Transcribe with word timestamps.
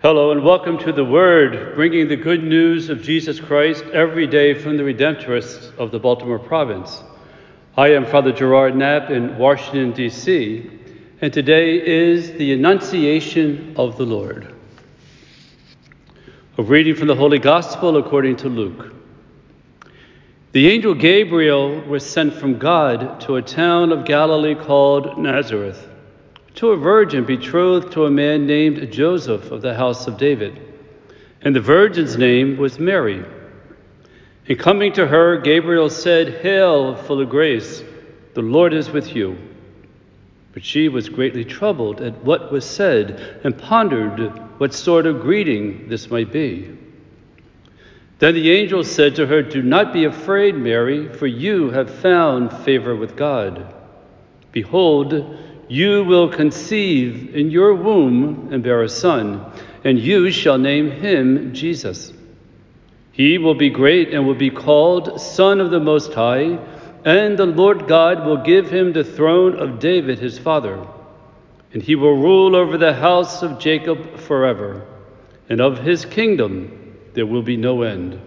Hello 0.00 0.30
and 0.30 0.44
welcome 0.44 0.78
to 0.78 0.92
the 0.92 1.04
Word, 1.04 1.74
bringing 1.74 2.06
the 2.06 2.14
good 2.14 2.44
news 2.44 2.88
of 2.88 3.02
Jesus 3.02 3.40
Christ 3.40 3.82
every 3.86 4.28
day 4.28 4.54
from 4.54 4.76
the 4.76 4.84
Redemptorists 4.84 5.76
of 5.76 5.90
the 5.90 5.98
Baltimore 5.98 6.38
Province. 6.38 7.02
I 7.76 7.88
am 7.94 8.06
Father 8.06 8.30
Gerard 8.30 8.76
Knapp 8.76 9.10
in 9.10 9.36
Washington, 9.36 9.90
D.C., 9.90 10.70
and 11.20 11.32
today 11.32 11.84
is 11.84 12.30
the 12.34 12.52
Annunciation 12.52 13.74
of 13.76 13.98
the 13.98 14.06
Lord. 14.06 14.54
A 16.58 16.62
reading 16.62 16.94
from 16.94 17.08
the 17.08 17.16
Holy 17.16 17.40
Gospel 17.40 17.96
according 17.96 18.36
to 18.36 18.48
Luke. 18.48 18.94
The 20.52 20.68
angel 20.68 20.94
Gabriel 20.94 21.80
was 21.80 22.08
sent 22.08 22.34
from 22.34 22.60
God 22.60 23.20
to 23.22 23.34
a 23.34 23.42
town 23.42 23.90
of 23.90 24.04
Galilee 24.04 24.54
called 24.54 25.18
Nazareth 25.18 25.87
to 26.58 26.72
a 26.72 26.76
virgin 26.76 27.24
betrothed 27.24 27.92
to 27.92 28.04
a 28.04 28.10
man 28.10 28.44
named 28.44 28.90
Joseph 28.90 29.52
of 29.52 29.62
the 29.62 29.76
house 29.76 30.08
of 30.08 30.18
David. 30.18 30.60
And 31.40 31.54
the 31.54 31.60
virgin's 31.60 32.18
name 32.18 32.56
was 32.56 32.80
Mary. 32.80 33.24
And 34.48 34.58
coming 34.58 34.92
to 34.94 35.06
her, 35.06 35.38
Gabriel 35.38 35.88
said, 35.88 36.42
Hail, 36.42 36.96
full 36.96 37.20
of 37.20 37.30
grace, 37.30 37.84
the 38.34 38.42
Lord 38.42 38.74
is 38.74 38.90
with 38.90 39.14
you. 39.14 39.38
But 40.52 40.64
she 40.64 40.88
was 40.88 41.08
greatly 41.08 41.44
troubled 41.44 42.00
at 42.00 42.24
what 42.24 42.50
was 42.50 42.64
said 42.64 43.40
and 43.44 43.56
pondered 43.56 44.18
what 44.58 44.74
sort 44.74 45.06
of 45.06 45.20
greeting 45.20 45.88
this 45.88 46.10
might 46.10 46.32
be. 46.32 46.76
Then 48.18 48.34
the 48.34 48.50
angel 48.50 48.82
said 48.82 49.14
to 49.14 49.28
her, 49.28 49.42
Do 49.42 49.62
not 49.62 49.92
be 49.92 50.06
afraid, 50.06 50.56
Mary, 50.56 51.08
for 51.12 51.28
you 51.28 51.70
have 51.70 52.00
found 52.00 52.50
favor 52.64 52.96
with 52.96 53.14
God. 53.14 53.72
Behold, 54.50 55.38
you 55.68 56.04
will 56.04 56.28
conceive 56.28 57.34
in 57.34 57.50
your 57.50 57.74
womb 57.74 58.48
and 58.52 58.62
bear 58.62 58.82
a 58.82 58.88
son, 58.88 59.44
and 59.84 59.98
you 59.98 60.30
shall 60.30 60.58
name 60.58 60.90
him 60.90 61.52
Jesus. 61.52 62.12
He 63.12 63.36
will 63.38 63.54
be 63.54 63.70
great 63.70 64.14
and 64.14 64.26
will 64.26 64.34
be 64.34 64.50
called 64.50 65.20
Son 65.20 65.60
of 65.60 65.70
the 65.70 65.80
Most 65.80 66.14
High, 66.14 66.58
and 67.04 67.38
the 67.38 67.46
Lord 67.46 67.88
God 67.88 68.24
will 68.24 68.42
give 68.44 68.70
him 68.70 68.92
the 68.92 69.04
throne 69.04 69.58
of 69.58 69.78
David 69.78 70.18
his 70.18 70.38
father. 70.38 70.86
And 71.72 71.82
he 71.82 71.94
will 71.94 72.16
rule 72.16 72.56
over 72.56 72.78
the 72.78 72.94
house 72.94 73.42
of 73.42 73.58
Jacob 73.58 74.18
forever, 74.18 74.86
and 75.48 75.60
of 75.60 75.78
his 75.78 76.04
kingdom 76.04 76.96
there 77.14 77.26
will 77.26 77.42
be 77.42 77.56
no 77.56 77.82
end. 77.82 78.20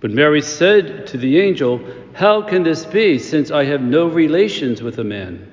But 0.00 0.12
Mary 0.12 0.42
said 0.42 1.06
to 1.08 1.18
the 1.18 1.38
angel, 1.38 1.80
How 2.12 2.42
can 2.42 2.62
this 2.62 2.84
be, 2.84 3.18
since 3.18 3.50
I 3.50 3.64
have 3.64 3.80
no 3.80 4.06
relations 4.06 4.82
with 4.82 4.98
a 4.98 5.04
man? 5.04 5.50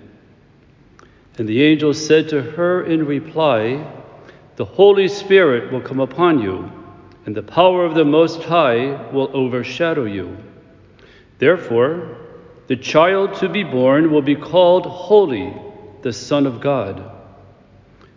And 1.37 1.49
the 1.49 1.63
angel 1.63 1.93
said 1.93 2.29
to 2.29 2.41
her 2.41 2.83
in 2.83 3.05
reply, 3.05 3.85
The 4.55 4.65
Holy 4.65 5.07
Spirit 5.07 5.71
will 5.71 5.81
come 5.81 5.99
upon 5.99 6.41
you, 6.41 6.71
and 7.25 7.35
the 7.35 7.43
power 7.43 7.85
of 7.85 7.95
the 7.95 8.05
Most 8.05 8.43
High 8.43 9.11
will 9.11 9.29
overshadow 9.33 10.05
you. 10.05 10.37
Therefore, 11.39 12.17
the 12.67 12.75
child 12.75 13.35
to 13.35 13.49
be 13.49 13.63
born 13.63 14.11
will 14.11 14.21
be 14.21 14.35
called 14.35 14.85
Holy, 14.85 15.53
the 16.03 16.13
Son 16.13 16.45
of 16.45 16.61
God. 16.61 17.11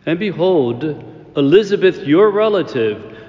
And 0.07 0.19
behold, 0.19 1.05
Elizabeth, 1.37 2.07
your 2.07 2.31
relative, 2.31 3.08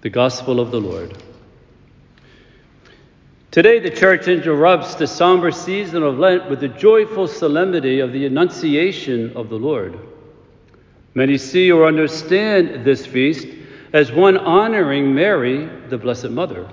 The 0.00 0.10
Gospel 0.10 0.60
of 0.60 0.70
the 0.70 0.80
Lord. 0.80 1.20
Today, 3.50 3.80
the 3.80 3.90
Church 3.90 4.28
interrupts 4.28 4.94
the 4.94 5.08
somber 5.08 5.50
season 5.50 6.04
of 6.04 6.20
Lent 6.20 6.48
with 6.48 6.60
the 6.60 6.68
joyful 6.68 7.26
solemnity 7.26 7.98
of 7.98 8.12
the 8.12 8.24
Annunciation 8.26 9.36
of 9.36 9.48
the 9.48 9.56
Lord. 9.56 9.98
Many 11.14 11.36
see 11.36 11.72
or 11.72 11.84
understand 11.84 12.84
this 12.84 13.04
feast 13.06 13.48
as 13.92 14.12
one 14.12 14.36
honoring 14.36 15.12
Mary, 15.12 15.68
the 15.88 15.98
Blessed 15.98 16.30
Mother. 16.30 16.70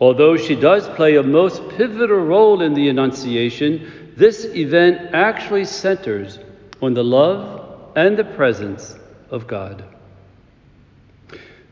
Although 0.00 0.36
she 0.36 0.56
does 0.56 0.88
play 0.88 1.16
a 1.16 1.22
most 1.22 1.68
pivotal 1.68 2.18
role 2.18 2.62
in 2.62 2.74
the 2.74 2.88
Annunciation, 2.88 4.12
this 4.16 4.44
event 4.44 5.14
actually 5.14 5.66
centers 5.66 6.40
on 6.82 6.94
the 6.94 7.04
love 7.04 7.92
and 7.94 8.16
the 8.16 8.24
presence 8.24 8.96
of 9.30 9.46
God. 9.46 9.84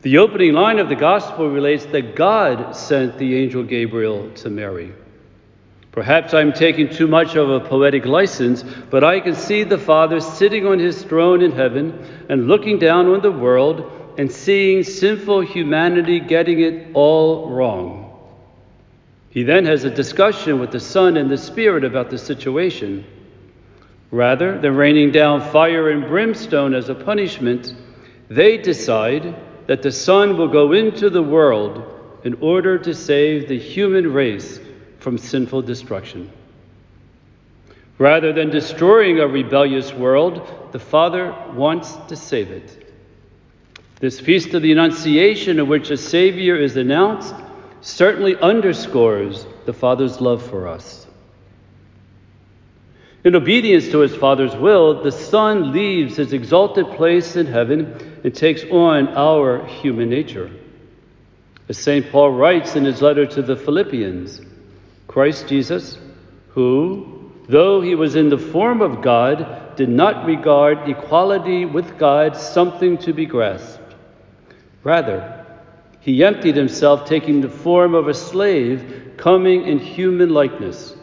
The 0.03 0.19
opening 0.19 0.53
line 0.53 0.77
of 0.77 0.89
the 0.89 0.95
Gospel 0.95 1.49
relates 1.49 1.85
that 1.87 2.15
God 2.15 2.75
sent 2.75 3.17
the 3.17 3.35
angel 3.35 3.63
Gabriel 3.63 4.29
to 4.35 4.49
Mary. 4.49 4.93
Perhaps 5.91 6.35
I'm 6.35 6.53
taking 6.53 6.89
too 6.89 7.07
much 7.07 7.35
of 7.35 7.49
a 7.49 7.59
poetic 7.59 8.05
license, 8.05 8.63
but 8.91 9.03
I 9.03 9.19
can 9.19 9.33
see 9.33 9.63
the 9.63 9.79
Father 9.79 10.19
sitting 10.19 10.67
on 10.67 10.77
his 10.77 11.01
throne 11.03 11.41
in 11.41 11.51
heaven 11.51 11.97
and 12.29 12.47
looking 12.47 12.77
down 12.77 13.07
on 13.07 13.21
the 13.21 13.31
world 13.31 13.91
and 14.19 14.31
seeing 14.31 14.83
sinful 14.83 15.41
humanity 15.41 16.19
getting 16.19 16.59
it 16.59 16.89
all 16.93 17.49
wrong. 17.49 18.03
He 19.31 19.41
then 19.41 19.65
has 19.65 19.83
a 19.83 19.89
discussion 19.89 20.59
with 20.59 20.71
the 20.71 20.79
Son 20.79 21.17
and 21.17 21.31
the 21.31 21.37
Spirit 21.37 21.83
about 21.83 22.11
the 22.11 22.19
situation. 22.19 23.03
Rather 24.11 24.59
than 24.59 24.75
raining 24.75 25.11
down 25.11 25.41
fire 25.51 25.89
and 25.89 26.07
brimstone 26.07 26.75
as 26.75 26.89
a 26.89 26.95
punishment, 26.95 27.73
they 28.29 28.57
decide 28.57 29.35
that 29.67 29.81
the 29.81 29.91
Son 29.91 30.37
will 30.37 30.47
go 30.47 30.71
into 30.71 31.09
the 31.09 31.21
world 31.21 31.83
in 32.23 32.33
order 32.41 32.77
to 32.79 32.93
save 32.93 33.47
the 33.47 33.59
human 33.59 34.11
race 34.11 34.59
from 34.99 35.17
sinful 35.17 35.61
destruction. 35.61 36.31
Rather 37.97 38.31
than 38.31 38.49
destroying 38.49 39.19
a 39.19 39.27
rebellious 39.27 39.93
world, 39.93 40.69
the 40.71 40.79
Father 40.79 41.35
wants 41.53 41.95
to 42.07 42.15
save 42.15 42.51
it. 42.51 42.93
This 43.99 44.19
feast 44.19 44.53
of 44.53 44.61
the 44.61 44.71
Annunciation, 44.71 45.59
in 45.59 45.67
which 45.67 45.89
a 45.89 45.97
Savior 45.97 46.55
is 46.55 46.77
announced, 46.77 47.33
certainly 47.81 48.35
underscores 48.37 49.47
the 49.65 49.73
Father's 49.73 50.21
love 50.21 50.47
for 50.47 50.67
us. 50.67 51.06
In 53.27 53.35
obedience 53.35 53.89
to 53.89 53.99
his 53.99 54.15
Father's 54.15 54.55
will, 54.55 55.03
the 55.03 55.11
Son 55.11 55.73
leaves 55.73 56.15
his 56.15 56.31
exalted 56.31 56.89
place 56.91 57.35
in 57.35 57.45
heaven 57.45 58.21
and 58.23 58.33
takes 58.33 58.63
on 58.71 59.09
our 59.17 59.65
human 59.65 60.09
nature. 60.09 60.49
As 61.67 61.77
St. 61.77 62.09
Paul 62.09 62.31
writes 62.31 62.77
in 62.77 62.85
his 62.85 63.01
letter 63.01 63.25
to 63.25 63.41
the 63.41 63.57
Philippians, 63.57 64.39
Christ 65.09 65.49
Jesus, 65.49 65.97
who, 66.51 67.33
though 67.49 67.81
he 67.81 67.95
was 67.95 68.15
in 68.15 68.29
the 68.29 68.37
form 68.37 68.81
of 68.81 69.01
God, 69.01 69.75
did 69.75 69.89
not 69.89 70.25
regard 70.25 70.87
equality 70.87 71.65
with 71.65 71.97
God 71.97 72.33
something 72.33 72.97
to 72.99 73.11
be 73.11 73.25
grasped. 73.25 73.93
Rather, 74.85 75.45
he 75.99 76.23
emptied 76.23 76.55
himself, 76.55 77.03
taking 77.03 77.41
the 77.41 77.49
form 77.49 77.93
of 77.93 78.07
a 78.07 78.13
slave, 78.13 79.15
coming 79.17 79.65
in 79.65 79.79
human 79.79 80.29
likeness, 80.29 80.95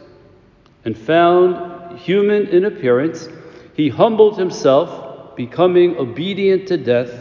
and 0.86 0.96
found 0.96 1.73
human 1.96 2.46
in 2.48 2.64
appearance, 2.64 3.28
he 3.74 3.88
humbled 3.88 4.38
himself, 4.38 5.36
becoming 5.36 5.96
obedient 5.96 6.68
to 6.68 6.76
death, 6.76 7.12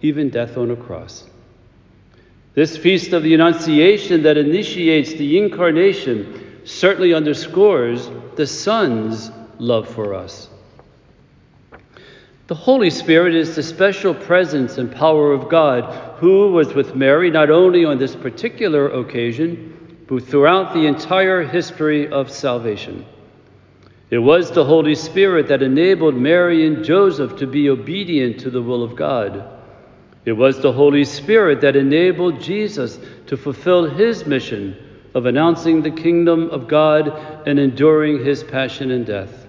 even 0.00 0.30
death 0.30 0.56
on 0.56 0.70
a 0.70 0.76
cross. 0.76 1.24
This 2.54 2.76
feast 2.76 3.12
of 3.12 3.22
the 3.22 3.34
Annunciation 3.34 4.22
that 4.24 4.36
initiates 4.36 5.12
the 5.14 5.38
Incarnation 5.38 6.60
certainly 6.64 7.14
underscores 7.14 8.10
the 8.36 8.46
Son's 8.46 9.30
love 9.58 9.88
for 9.88 10.14
us. 10.14 10.48
The 12.48 12.54
Holy 12.54 12.90
Spirit 12.90 13.34
is 13.34 13.56
the 13.56 13.62
special 13.62 14.14
presence 14.14 14.76
and 14.76 14.94
power 14.94 15.32
of 15.32 15.48
God 15.48 16.18
who 16.18 16.52
was 16.52 16.74
with 16.74 16.94
Mary 16.94 17.30
not 17.30 17.50
only 17.50 17.84
on 17.84 17.98
this 17.98 18.14
particular 18.14 18.90
occasion, 18.90 20.04
but 20.06 20.24
throughout 20.24 20.74
the 20.74 20.86
entire 20.86 21.42
history 21.42 22.08
of 22.08 22.30
salvation. 22.30 23.06
It 24.12 24.18
was 24.18 24.50
the 24.50 24.66
Holy 24.66 24.94
Spirit 24.94 25.48
that 25.48 25.62
enabled 25.62 26.14
Mary 26.14 26.66
and 26.66 26.84
Joseph 26.84 27.36
to 27.36 27.46
be 27.46 27.70
obedient 27.70 28.40
to 28.40 28.50
the 28.50 28.60
will 28.60 28.82
of 28.82 28.94
God. 28.94 29.42
It 30.26 30.34
was 30.34 30.60
the 30.60 30.70
Holy 30.70 31.04
Spirit 31.04 31.62
that 31.62 31.76
enabled 31.76 32.38
Jesus 32.38 33.00
to 33.28 33.38
fulfill 33.38 33.88
his 33.88 34.26
mission 34.26 34.76
of 35.14 35.24
announcing 35.24 35.80
the 35.80 35.90
kingdom 35.90 36.50
of 36.50 36.68
God 36.68 37.08
and 37.48 37.58
enduring 37.58 38.22
his 38.22 38.44
passion 38.44 38.90
and 38.90 39.06
death. 39.06 39.46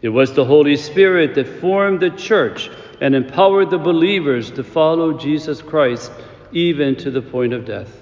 It 0.00 0.08
was 0.08 0.32
the 0.32 0.46
Holy 0.46 0.76
Spirit 0.76 1.34
that 1.34 1.60
formed 1.60 2.00
the 2.00 2.08
church 2.08 2.70
and 3.02 3.14
empowered 3.14 3.68
the 3.68 3.76
believers 3.76 4.50
to 4.52 4.64
follow 4.64 5.18
Jesus 5.18 5.60
Christ 5.60 6.10
even 6.50 6.96
to 6.96 7.10
the 7.10 7.20
point 7.20 7.52
of 7.52 7.66
death. 7.66 7.94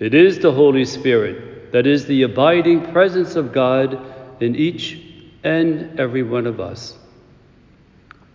It 0.00 0.12
is 0.12 0.40
the 0.40 0.52
Holy 0.52 0.86
Spirit 0.86 1.70
that 1.70 1.86
is 1.86 2.04
the 2.06 2.22
abiding 2.22 2.90
presence 2.92 3.36
of 3.36 3.52
God 3.52 4.14
in 4.40 4.56
each 4.56 5.00
and 5.44 5.98
every 5.98 6.22
one 6.22 6.46
of 6.46 6.60
us. 6.60 6.96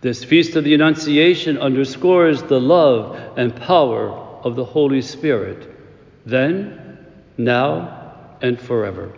This 0.00 0.24
feast 0.24 0.56
of 0.56 0.64
the 0.64 0.74
Annunciation 0.74 1.58
underscores 1.58 2.42
the 2.42 2.60
love 2.60 3.38
and 3.38 3.54
power 3.54 4.10
of 4.10 4.56
the 4.56 4.64
Holy 4.64 5.00
Spirit, 5.00 5.70
then, 6.26 7.06
now, 7.38 8.14
and 8.40 8.60
forever. 8.60 9.12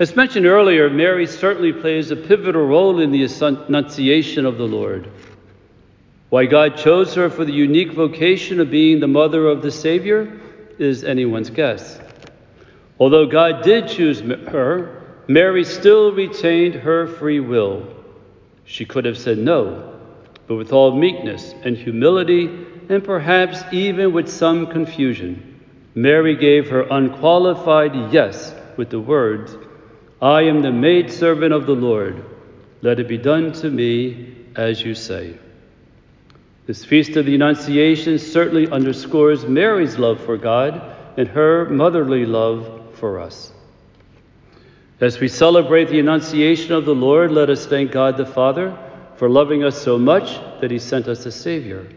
As 0.00 0.16
mentioned 0.16 0.46
earlier, 0.46 0.88
Mary 0.90 1.26
certainly 1.26 1.72
plays 1.72 2.10
a 2.10 2.16
pivotal 2.16 2.66
role 2.66 3.00
in 3.00 3.12
the 3.12 3.22
Annunciation 3.22 4.46
of 4.46 4.56
the 4.56 4.66
Lord. 4.66 5.10
Why 6.30 6.46
God 6.46 6.78
chose 6.78 7.14
her 7.14 7.30
for 7.30 7.44
the 7.44 7.52
unique 7.52 7.92
vocation 7.92 8.60
of 8.60 8.70
being 8.70 8.98
the 8.98 9.06
mother 9.06 9.46
of 9.46 9.62
the 9.62 9.70
Savior 9.70 10.40
is 10.78 11.04
anyone's 11.04 11.50
guess. 11.50 12.00
Although 12.98 13.26
God 13.26 13.62
did 13.62 13.88
choose 13.88 14.20
her, 14.20 15.03
Mary 15.26 15.64
still 15.64 16.12
retained 16.12 16.74
her 16.74 17.06
free 17.06 17.40
will. 17.40 17.86
She 18.64 18.84
could 18.84 19.04
have 19.04 19.18
said 19.18 19.38
no, 19.38 19.98
but 20.46 20.56
with 20.56 20.72
all 20.72 20.96
meekness 20.96 21.54
and 21.62 21.76
humility, 21.76 22.50
and 22.88 23.02
perhaps 23.02 23.62
even 23.72 24.12
with 24.12 24.28
some 24.28 24.66
confusion, 24.66 25.60
Mary 25.94 26.36
gave 26.36 26.68
her 26.68 26.82
unqualified 26.90 28.12
yes 28.12 28.54
with 28.76 28.90
the 28.90 29.00
words, 29.00 29.56
I 30.20 30.42
am 30.42 30.60
the 30.62 30.72
maidservant 30.72 31.52
of 31.52 31.66
the 31.66 31.74
Lord. 31.74 32.24
Let 32.82 33.00
it 33.00 33.08
be 33.08 33.18
done 33.18 33.52
to 33.52 33.70
me 33.70 34.34
as 34.56 34.82
you 34.82 34.94
say. 34.94 35.38
This 36.66 36.84
feast 36.84 37.16
of 37.16 37.26
the 37.26 37.34
Annunciation 37.34 38.18
certainly 38.18 38.68
underscores 38.70 39.46
Mary's 39.46 39.98
love 39.98 40.20
for 40.20 40.36
God 40.36 40.80
and 41.16 41.28
her 41.28 41.68
motherly 41.68 42.26
love 42.26 42.94
for 42.94 43.20
us. 43.20 43.52
As 45.00 45.18
we 45.18 45.26
celebrate 45.26 45.88
the 45.88 45.98
Annunciation 45.98 46.72
of 46.72 46.84
the 46.84 46.94
Lord, 46.94 47.32
let 47.32 47.50
us 47.50 47.66
thank 47.66 47.90
God 47.90 48.16
the 48.16 48.24
Father 48.24 48.78
for 49.16 49.28
loving 49.28 49.64
us 49.64 49.80
so 49.80 49.98
much 49.98 50.38
that 50.60 50.70
he 50.70 50.78
sent 50.78 51.08
us 51.08 51.26
a 51.26 51.32
Savior. 51.32 51.88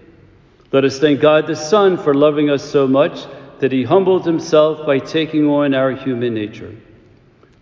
Let 0.72 0.84
us 0.84 0.98
thank 0.98 1.22
God 1.22 1.46
the 1.46 1.56
Son 1.56 1.98
for 1.98 2.16
loving 2.16 2.50
us 2.50 2.68
so 2.68 2.88
much 2.88 3.26
that 3.60 3.72
he 3.72 3.84
humbled 3.84 4.26
himself 4.26 4.86
by 4.86 4.98
taking 4.98 5.46
on 5.48 5.76
our 5.76 5.92
human 5.92 6.34
nature. 6.34 6.76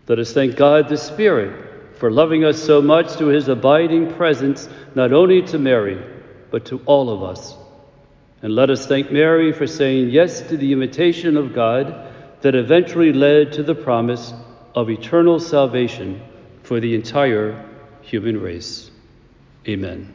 Let 0.07 0.19
us 0.19 0.31
thank 0.31 0.55
God 0.55 0.87
the 0.87 0.97
Spirit 0.97 1.97
for 1.97 2.11
loving 2.11 2.45
us 2.45 2.61
so 2.61 2.81
much 2.81 3.11
through 3.11 3.29
his 3.29 3.49
abiding 3.49 4.13
presence, 4.13 4.69
not 4.95 5.11
only 5.11 5.41
to 5.43 5.59
Mary, 5.59 6.01
but 6.49 6.65
to 6.67 6.81
all 6.85 7.09
of 7.09 7.23
us. 7.23 7.57
And 8.41 8.55
let 8.55 8.69
us 8.69 8.87
thank 8.87 9.11
Mary 9.11 9.51
for 9.51 9.67
saying 9.67 10.11
yes 10.11 10.41
to 10.47 10.55
the 10.55 10.71
invitation 10.71 11.35
of 11.35 11.53
God 11.53 12.13
that 12.41 12.55
eventually 12.55 13.11
led 13.11 13.51
to 13.53 13.63
the 13.63 13.75
promise 13.75 14.33
of 14.75 14.89
eternal 14.89 15.39
salvation 15.39 16.21
for 16.63 16.79
the 16.79 16.93
entire 16.93 17.65
human 18.01 18.39
race. 18.39 18.91
Amen. 19.67 20.13